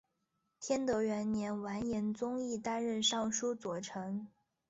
[0.59, 4.25] 天德元年完颜宗义担任尚书左丞。